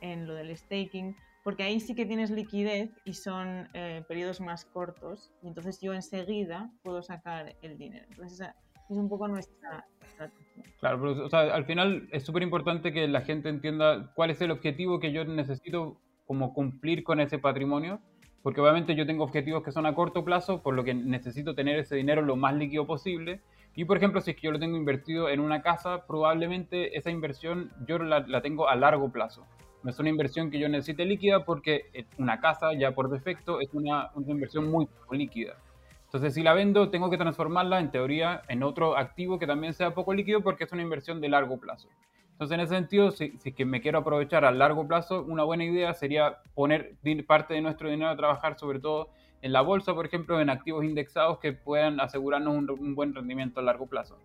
[0.00, 4.64] en, lo del staking, porque ahí sí que tienes liquidez y son eh, periodos más
[4.64, 8.04] cortos, y entonces yo enseguida puedo sacar el dinero.
[8.10, 8.56] Entonces esa
[8.90, 10.64] es un poco nuestra estrategia.
[10.78, 14.40] Claro, pero o sea, al final es súper importante que la gente entienda cuál es
[14.40, 15.96] el objetivo que yo necesito
[16.26, 18.00] como cumplir con ese patrimonio
[18.42, 21.78] porque obviamente yo tengo objetivos que son a corto plazo, por lo que necesito tener
[21.78, 23.40] ese dinero lo más líquido posible,
[23.74, 27.10] y por ejemplo, si es que yo lo tengo invertido en una casa, probablemente esa
[27.10, 29.46] inversión yo la, tengo a largo plazo.
[29.82, 33.72] No es una inversión que yo necesite líquida porque una casa ya por defecto es
[33.72, 35.56] una, una inversión muy líquida.
[36.04, 39.94] Entonces, si la vendo, tengo que transformarla en teoría en otro activo que también sea
[39.94, 41.88] poco líquido porque es una inversión de largo plazo.
[42.32, 45.64] Entonces, en ese sentido, si, si que me quiero aprovechar a largo plazo, una buena
[45.64, 49.08] idea sería poner parte de nuestro dinero a trabajar sobre todo
[49.42, 53.64] en la bolsa, por ejemplo, en activos indexados que puedan asegurarnos un, buen rendimiento a
[53.64, 54.16] largo plazo.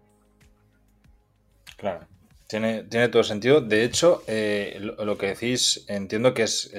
[1.75, 2.05] Claro,
[2.47, 3.59] tiene, tiene todo sentido.
[3.59, 6.71] De hecho, eh, lo, que decís, entiendo que es,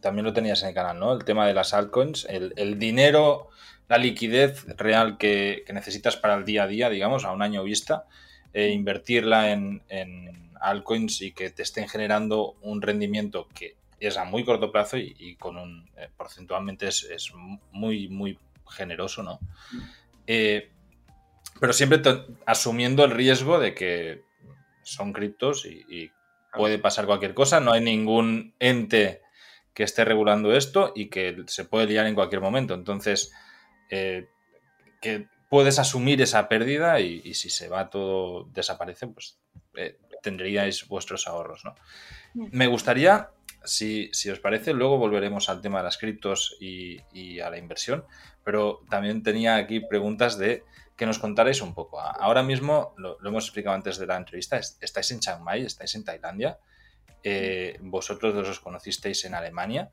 [0.00, 1.12] también lo tenías en el canal, ¿no?
[1.12, 3.50] El tema de las altcoins, el, dinero,
[3.88, 8.04] la liquidez real que, necesitas para el día a día, digamos, a un año vista,
[8.52, 9.82] e invertirla en,
[10.60, 13.74] altcoins y que te estén generando un rendimiento que
[14.06, 17.32] es a muy corto plazo y, con un eh, porcentualmente es,
[17.70, 18.38] muy, muy
[18.68, 19.38] generoso, ¿no?
[20.26, 20.70] Eh,
[21.60, 22.00] pero siempre
[22.46, 24.22] asumiendo el riesgo de que
[24.82, 26.10] son criptos y,
[26.54, 29.22] puede pasar cualquier cosa, no hay ningún ente
[29.72, 32.74] que esté regulando esto y que se puede liar en cualquier momento.
[32.74, 33.32] Entonces,
[33.88, 34.28] eh,
[35.00, 39.38] que puedes asumir esa pérdida y, si se va todo, desaparece, pues
[39.76, 41.74] eh, tendríais vuestros ahorros, ¿no?
[42.34, 43.28] Me gustaría,
[43.64, 48.04] si, os parece, luego volveremos al tema de las criptos y, a la inversión,
[48.44, 50.64] pero también tenía aquí preguntas de
[50.96, 52.00] que nos contarais un poco.
[52.00, 56.04] Ahora mismo, lo, hemos explicado antes de la entrevista, estáis en Chiang Mai, estáis en
[56.04, 56.58] Tailandia,
[57.24, 59.90] eh, vosotros dos os conocisteis en Alemania,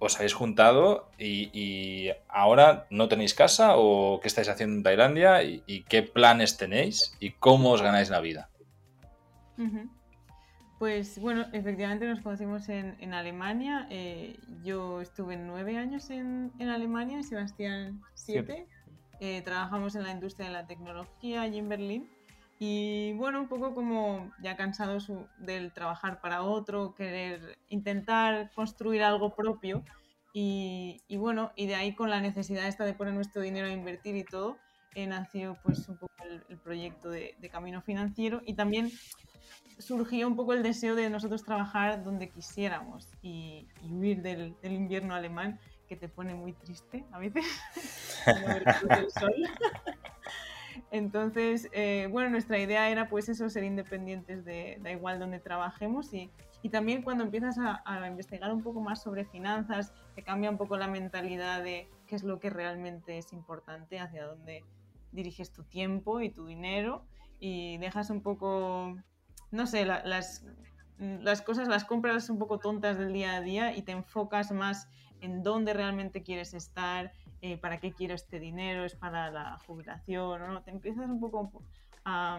[0.00, 5.84] os habéis juntado y, ahora no tenéis casa o qué estáis haciendo en Tailandia y,
[5.88, 8.48] qué planes tenéis y cómo os ganáis la vida.
[10.80, 13.86] Pues bueno, efectivamente nos conocimos en, Alemania.
[13.90, 18.66] Eh, yo estuve nueve años en, Alemania, Sebastián siete.
[19.20, 22.10] Eh, trabajamos en la industria de la tecnología allí en Berlín.
[22.58, 29.34] Y bueno, un poco como ya cansados del trabajar para otro, querer intentar construir algo
[29.34, 29.84] propio.
[30.32, 33.70] Y, y, bueno, y de ahí con la necesidad esta de poner nuestro dinero a
[33.70, 34.56] invertir y todo,
[34.94, 36.14] eh, nació pues un poco
[36.48, 38.90] el, proyecto de, de, Camino Financiero y también
[39.80, 44.72] surgió un poco el deseo de nosotros trabajar donde quisiéramos y, y huir del, del,
[44.72, 47.44] invierno alemán que te pone muy triste a veces.
[50.90, 56.12] Entonces, eh, bueno, nuestra idea era pues eso, ser independientes de da igual donde trabajemos
[56.12, 56.30] y,
[56.62, 60.58] y también cuando empiezas a, a, investigar un poco más sobre finanzas, te cambia un
[60.58, 64.64] poco la mentalidad de qué es lo que realmente es importante, hacia dónde
[65.12, 67.04] diriges tu tiempo y tu dinero
[67.40, 68.96] y dejas un poco,
[69.50, 70.44] no sé, las,
[70.98, 74.88] las cosas, las compras un poco tontas del día a día y te enfocas más
[75.20, 80.40] en dónde realmente quieres estar, eh, para qué quiero este dinero, es para la jubilación,
[80.40, 80.62] ¿no?
[80.62, 81.62] Te empiezas un poco
[82.04, 82.38] a,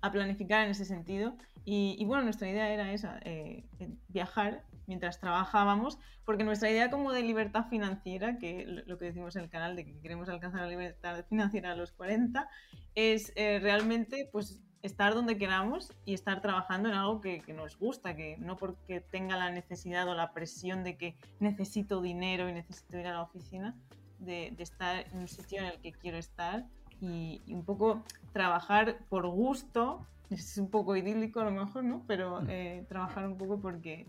[0.00, 1.36] a planificar en ese sentido.
[1.64, 3.64] Y, bueno, nuestra idea era esa, eh,
[4.08, 9.44] viajar mientras trabajábamos, porque nuestra idea como de libertad financiera, que lo que decimos en
[9.44, 12.48] el canal de que queremos alcanzar la libertad financiera a los 40,
[12.94, 18.16] es eh, realmente pues estar donde queramos y estar trabajando en algo que, nos gusta,
[18.16, 22.98] que no porque tenga la necesidad o la presión de que necesito dinero y necesito
[22.98, 23.76] ir a la oficina,
[24.18, 26.64] de, estar en un sitio en el que quiero estar
[27.00, 32.04] y, un poco trabajar por gusto, es un poco idílico a lo mejor, ¿no?
[32.06, 32.50] Pero mm.
[32.50, 34.06] eh, trabajar un poco porque,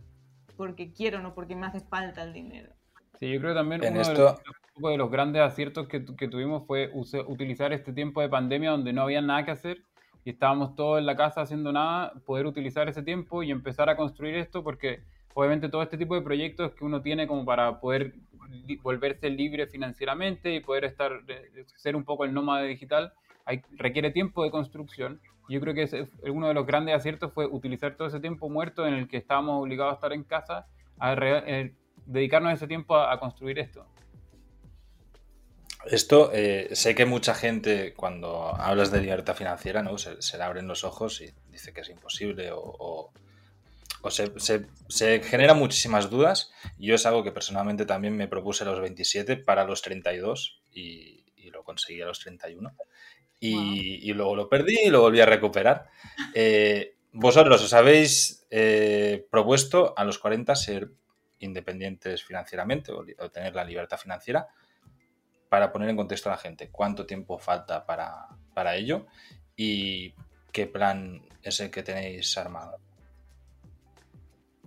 [0.56, 2.72] porque quiero, no porque me hace falta el dinero.
[3.20, 4.42] Sí, yo creo también uno de, los,
[4.78, 6.92] de, los, grandes aciertos que, que tuvimos fue
[7.28, 9.84] utilizar este tiempo de pandemia donde no había nada que hacer
[10.24, 13.98] y estábamos todos en la casa haciendo nada, poder utilizar ese tiempo y empezar a
[13.98, 15.02] construir esto porque
[15.34, 18.14] obviamente todo este tipo de proyectos que uno tiene como para poder
[18.82, 21.12] volverse libre financieramente y poder estar,
[21.76, 23.14] ser un poco el nómada digital,
[23.46, 25.20] hay, requiere tiempo de construcción.
[25.50, 28.86] Yo creo que ese, uno de los grandes aciertos fue utilizar todo ese tiempo muerto
[28.86, 30.68] en el que estábamos obligados a estar en casa,
[31.00, 31.74] a eh,
[32.06, 33.86] dedicarnos ese tiempo a, construir esto.
[35.86, 39.98] Esto, eh, sé que mucha gente cuando hablas de libertad financiera, ¿no?
[39.98, 43.12] Se, le abren los ojos y dice que es imposible o
[44.02, 44.32] o se,
[44.88, 46.52] se, generan muchísimas dudas.
[46.78, 51.24] Yo es algo que personalmente también me propuse a los 27 para los 32 y,
[51.36, 52.76] y lo conseguí a los 31.
[53.40, 55.90] Y, y, luego lo perdí y lo volví a recuperar.
[56.34, 60.92] Eh, vosotros os habéis eh, propuesto a los 40 ser
[61.40, 64.48] independientes financieramente o, tener la libertad financiera
[65.52, 69.06] para poner en contexto a la gente cuánto tiempo falta para, para ello
[69.58, 70.14] y
[70.54, 72.78] qué plan es el que tenéis armado.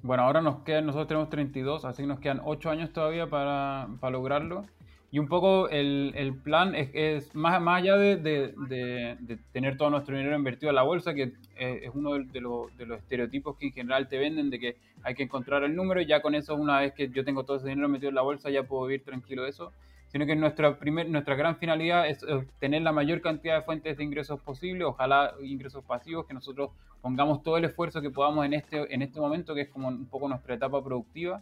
[0.03, 3.89] Bueno, ahora nos quedan, nosotros tenemos 32, así que nos quedan 8 años todavía para,
[3.99, 4.67] para lograrlo.
[5.11, 9.79] Y un poco el, el plan es, es, más, más allá de, de, de, tener
[9.79, 13.57] todo nuestro dinero invertido en la bolsa, que es uno de, los, de los estereotipos
[13.57, 16.35] que en general te venden, de que hay que encontrar el número y ya con
[16.35, 18.85] eso, una vez que yo tengo todo ese dinero metido en la bolsa, ya puedo
[18.85, 19.73] vivir tranquilo de eso
[20.15, 22.25] sino que nuestra, primer, nuestra gran finalidad es
[22.61, 26.71] tener la mayor cantidad de fuentes de ingresos posible, ojalá ingresos pasivos, que nosotros
[27.03, 30.07] pongamos todo el esfuerzo que podamos en este, en este momento, que es como un
[30.07, 31.41] poco nuestra etapa productiva,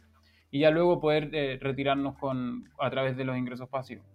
[0.50, 4.06] y ya luego poder eh, retirarnos con, a través de los ingresos pasivos.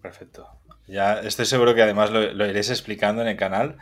[0.00, 0.46] Perfecto.
[0.86, 3.78] Ya estoy seguro que además lo, iréis explicando en el canal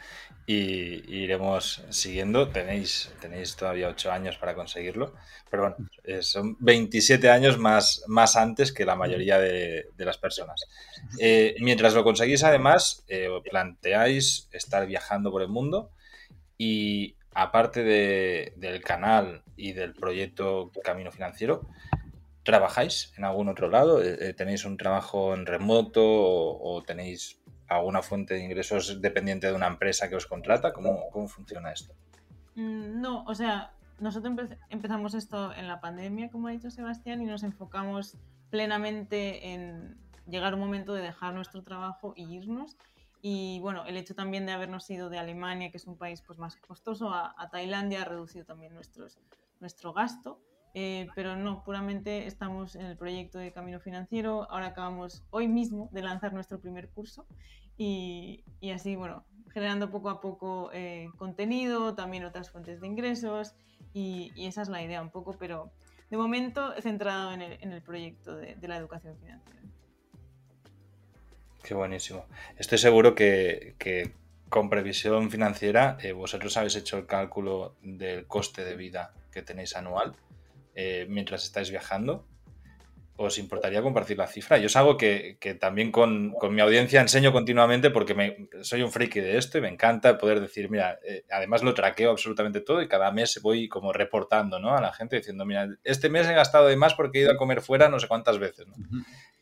[0.47, 2.49] y, iremos siguiendo.
[2.49, 5.15] Tenéis, tenéis todavía ocho años para conseguirlo,
[5.51, 10.65] pero bueno, eh, son 27 años más, más antes que la mayoría de, las personas.
[11.19, 15.91] Eh, mientras lo conseguís, además, eh, planteáis estar viajando por el mundo
[16.59, 21.67] y aparte del canal y del proyecto Camino Financiero,
[22.45, 24.01] ¿trabajáis en algún otro lado?
[24.37, 30.09] ¿Tenéis un trabajo en remoto o tenéis alguna fuente de ingresos dependiente de una empresa
[30.09, 30.73] que os contrata?
[30.73, 31.95] ¿Cómo, cómo funciona esto?
[32.55, 34.35] Mm, no, o sea, nosotros
[34.71, 38.17] empezamos esto en la pandemia, como ha dicho Sebastián, y nos enfocamos
[38.51, 39.97] plenamente en
[40.27, 42.77] llegar un momento de dejar nuestro trabajo y irnos.
[43.21, 46.39] Y bueno, el hecho también de habernos ido de Alemania, que es un país pues,
[46.39, 49.19] más costoso, a, a Tailandia ha reducido también nuestros,
[49.61, 50.41] nuestro gasto.
[50.77, 54.51] Eh, pero no, puramente estamos en el proyecto de Camino Financiero.
[54.51, 57.27] Ahora acabamos hoy mismo de lanzar nuestro primer curso
[57.79, 63.55] y, así, bueno, generando poco a poco eh, contenido, también otras fuentes de ingresos
[63.93, 65.71] y, esa es la idea un poco, pero
[66.11, 69.61] de momento centrado en el, proyecto de, de, la educación financiera.
[71.63, 72.27] Qué buenísimo.
[72.59, 74.13] Estoy seguro que, que
[74.49, 79.75] con previsión financiera eh, vosotros habéis hecho el cálculo del coste de vida que tenéis
[79.75, 80.15] anual
[80.75, 82.27] eh, mientras estáis viajando,
[83.17, 84.59] ¿os importaría compartir la cifra?
[84.59, 89.21] Yo es algo que, también con, mi audiencia enseño continuamente porque me, soy un friki
[89.21, 92.89] de esto y me encanta poder decir, mira, eh, además lo traqueo absolutamente todo y
[92.89, 94.77] cada mes voy como reportando ¿no?
[94.77, 97.37] a la gente diciendo, mira, este mes he gastado de más porque he ido a
[97.37, 98.67] comer fuera no sé cuántas veces.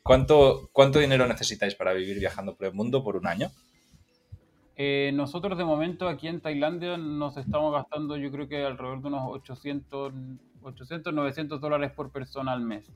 [0.02, 3.50] ¿Cuánto, ¿Cuánto dinero necesitáis para vivir viajando por el mundo por un año?
[4.76, 9.08] Eh, nosotros de momento aquí en Tailandia nos estamos gastando yo creo que alrededor de
[9.08, 10.12] unos 800
[10.62, 12.90] 800, 900 dólares por persona al mes.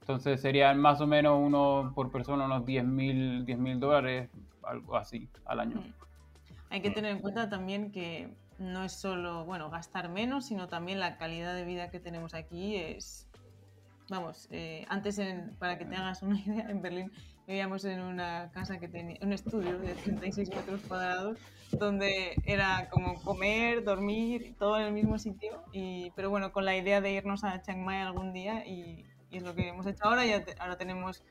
[0.00, 4.28] Entonces serían más o menos uno por persona unos 10 mil dólares,
[4.62, 5.76] algo así, al año.
[5.76, 5.94] Mm.
[6.70, 11.00] Hay que tener en cuenta también que no es solo, bueno, gastar menos, sino también
[11.00, 13.28] la calidad de vida que tenemos aquí es,
[14.08, 15.20] vamos, eh, antes
[15.58, 17.12] para que te hagas una idea, en Berlín
[17.46, 21.38] vivíamos en una casa que tenía, un estudio de 36 metros cuadrados
[21.78, 25.62] donde era como comer, dormir, todo en el mismo sitio.
[25.72, 29.42] Y, pero bueno, con la idea de irnos a Chiang Mai algún día y, es
[29.42, 30.24] lo que hemos hecho ahora.
[30.24, 31.24] Ya ahora tenemos,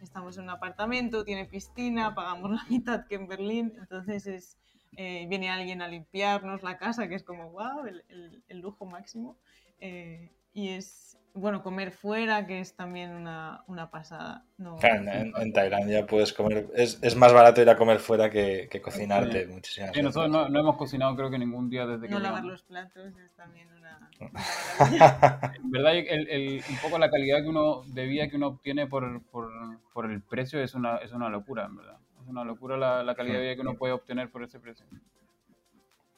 [0.00, 3.74] estamos en un apartamento, tiene piscina, pagamos la mitad que en Berlín.
[3.78, 4.58] Entonces es,
[4.96, 9.36] eh, viene alguien a limpiarnos la casa, que es como, wow, el, el, lujo máximo.
[9.78, 14.44] Eh, y es, bueno, comer fuera, que es también una, una pasada.
[14.58, 18.80] No, en, Tailandia puedes comer, es, es, más barato ir a comer fuera que, que
[18.80, 22.14] cocinarte muchísimas sí, nosotros no, no, hemos cocinado creo que ningún día desde que...
[22.14, 24.10] No lavar los platos es también una...
[25.56, 28.86] en verdad, el, el, un poco la calidad que uno, de vida que uno obtiene
[28.86, 29.50] por, por,
[29.92, 31.96] por, el precio es una, es una locura, en verdad.
[32.20, 34.84] Es una locura la, la calidad de vida que uno puede obtener por ese precio.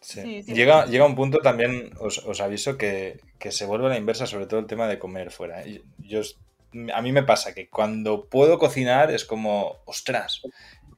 [0.03, 0.43] Sí.
[0.43, 4.61] llega, llega un punto también, os, aviso, que, se vuelve a la inversa, sobre todo
[4.61, 5.63] el tema de comer fuera.
[5.99, 6.21] Yo,
[6.93, 10.43] a mí me pasa que cuando puedo cocinar es como, ostras,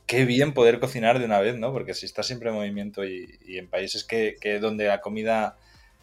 [0.06, 1.72] qué bien poder cocinar de una vez, ¿no?
[1.72, 5.58] Porque si estás siempre en movimiento y, en países que, donde la comida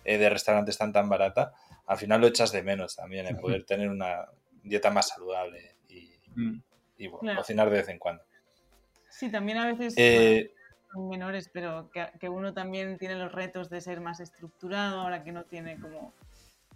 [0.05, 1.53] eh, de restaurante es tan, tan barata,
[1.87, 4.27] al final lo echas de menos también, el poder tener una
[4.63, 6.61] dieta más saludable y, mm.
[7.35, 8.23] cocinar de vez en cuando.
[9.09, 9.93] Sí, también a veces...
[9.97, 10.53] Eh,
[10.95, 15.43] menores, pero que, uno también tiene los retos de ser más estructurado, ahora que no
[15.43, 16.13] tiene como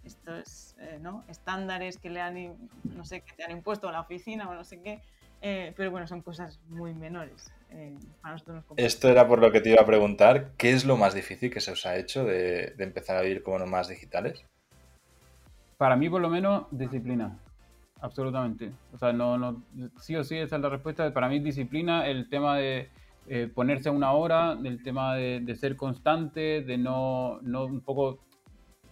[0.04, 1.24] estos eh, ¿no?
[1.28, 4.64] estándares que le han, no sé, que te han impuesto a la oficina o no
[4.64, 5.00] sé qué,
[5.42, 7.52] eh, pero bueno, son cosas muy menores.
[7.70, 7.94] Eh,
[8.76, 11.60] Esto era por lo que te iba a preguntar, ¿qué es lo más difícil que
[11.60, 14.44] se os ha hecho de, empezar a vivir como nomás digitales?
[15.76, 17.38] Para mí, por lo menos, disciplina.
[18.00, 18.72] Absolutamente.
[18.94, 19.62] O sea, no, no,
[20.00, 21.12] sí o sí, esa es la respuesta.
[21.12, 22.88] Para mí, disciplina, el tema de
[23.28, 28.20] eh, ponerse a una hora, del tema de, ser constante, de no, no un poco...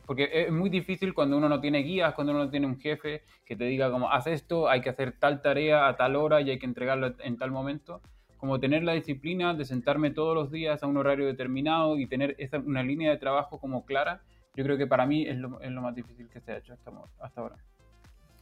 [0.07, 3.23] Porque es muy difícil cuando uno no tiene guías, cuando uno no tiene un jefe
[3.47, 6.51] que te diga como, haz esto, hay que hacer tal tarea a tal hora y
[6.51, 8.03] hay que entregarlo en tal momento.
[8.37, 12.35] Como tener la disciplina de sentarme todos los días a un horario determinado y tener
[12.39, 14.21] esa, una línea de trabajo como clara,
[14.55, 16.75] yo creo que para mí es lo, es lo más difícil que se ha hecho
[16.75, 17.57] hasta, hasta ahora.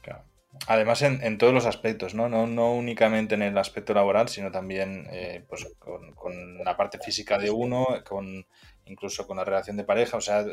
[0.00, 0.24] Claro.
[0.66, 2.28] Además, en, todos los aspectos, ¿no?
[2.28, 2.46] ¿no?
[2.46, 7.50] No únicamente en el aspecto laboral, sino también eh, pues, con, la parte física de
[7.50, 8.46] uno, con
[8.84, 10.16] incluso con la relación de pareja.
[10.16, 10.44] O sea,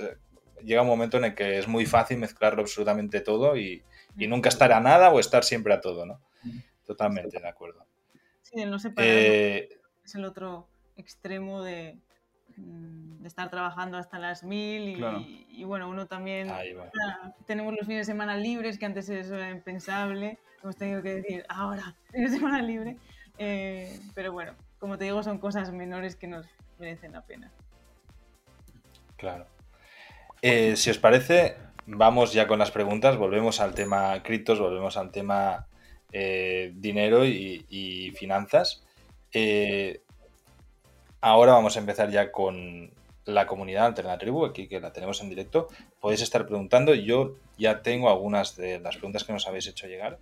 [0.63, 3.83] llega un momento en el que es muy fácil mezclarlo absolutamente todo y,
[4.15, 6.21] nunca estar a nada o estar siempre a todo, ¿no?
[6.85, 7.85] Totalmente de acuerdo.
[8.41, 9.69] Sí, el no separar eh,
[10.03, 11.99] es el otro extremo de,
[12.60, 14.97] de estar trabajando hasta las mil
[15.49, 16.49] y, bueno, uno también
[17.45, 21.45] tenemos los fines de semana libres que antes eso era impensable, hemos tenido que decir
[21.49, 22.97] ahora, fines de semana libre
[23.41, 26.45] Eh, pero bueno, como te digo, son cosas menores que nos
[26.78, 27.51] merecen la pena.
[29.16, 29.47] Claro.
[30.41, 31.55] Eh, si os parece,
[31.86, 35.68] vamos ya con las preguntas, volvemos al tema criptos, volvemos al tema
[36.12, 38.84] eh, dinero y, finanzas.
[39.32, 40.01] Eh,
[41.22, 42.91] ahora vamos a empezar ya con
[43.26, 45.67] la comunidad Alternatribu, aquí que la tenemos en directo.
[45.99, 50.20] Podéis estar preguntando, yo ya tengo algunas de las preguntas que nos habéis hecho llegar.